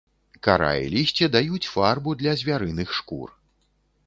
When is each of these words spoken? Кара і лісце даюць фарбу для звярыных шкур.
Кара 0.45 0.71
і 0.85 0.87
лісце 0.95 1.29
даюць 1.35 1.71
фарбу 1.75 2.17
для 2.23 2.35
звярыных 2.41 2.89
шкур. 3.03 3.29